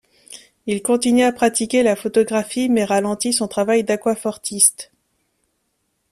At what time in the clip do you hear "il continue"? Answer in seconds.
0.65-1.21